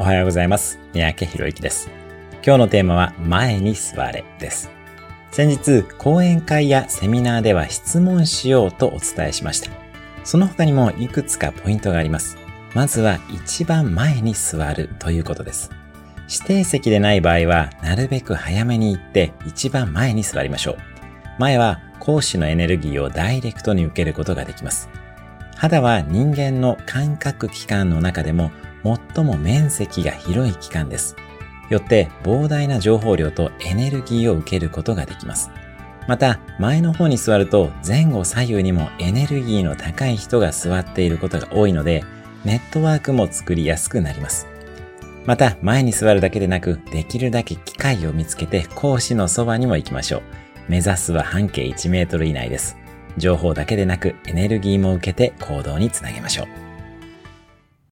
[0.00, 0.78] おはようございます。
[0.94, 1.90] 三宅博之です。
[2.42, 4.70] 今日のテーマは前に座れです。
[5.30, 9.70] 先日、講演会やセミナーでは質問しようとお伝えしました。
[10.24, 12.38] その他にもいくつかポイントがあります。
[12.72, 15.70] まずは一番前に座るということです。
[16.30, 20.76] 指定席でない場合は、なるべく早めに行って一番前に座りましょう。
[21.38, 24.88] 前は講師のエネルギーをダイレクトに受けることができます。
[25.56, 28.50] 肌は人間の感覚器官の中でも
[28.82, 31.16] 最も面積が広い器官です。
[31.68, 35.50] よって膨大な情報量とエネルギーを受けることができます。
[36.08, 42.04] また、前の方に座ると前後左右にもエネルギーの高い人が座っていることが多いので、
[42.44, 44.48] ネットワークも作りやすくなります。
[45.26, 50.22] また、前に座るだけでなく、できるだけ機会を見つけて講師のそばにも行きましょう。
[50.68, 52.76] 目指すは半径1メートル以内です。
[53.16, 56.69] 情報だけでなくエネルギーも受けて行動につなげましょう。